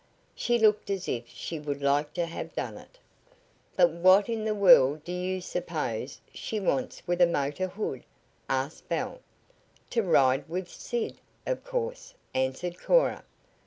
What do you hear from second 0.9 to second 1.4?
if